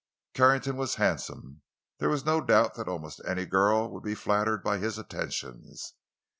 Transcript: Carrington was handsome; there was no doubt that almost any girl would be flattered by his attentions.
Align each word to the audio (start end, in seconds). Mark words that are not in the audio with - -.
Carrington 0.33 0.77
was 0.77 0.95
handsome; 0.95 1.61
there 1.99 2.09
was 2.09 2.25
no 2.25 2.41
doubt 2.43 2.73
that 2.73 2.87
almost 2.87 3.21
any 3.23 3.45
girl 3.45 3.87
would 3.91 4.01
be 4.01 4.15
flattered 4.15 4.63
by 4.63 4.79
his 4.79 4.97
attentions. 4.97 5.93